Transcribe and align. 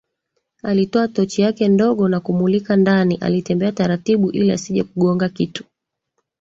Alitoa 0.63 1.07
tochi 1.07 1.41
yake 1.41 1.67
ndogo 1.67 2.09
na 2.09 2.19
kumulika 2.19 2.75
ndani 2.75 3.15
alitembea 3.17 3.71
taratibu 3.71 4.31
ili 4.31 4.51
asije 4.51 4.83
kugonga 4.83 5.29
kitu 5.29 5.63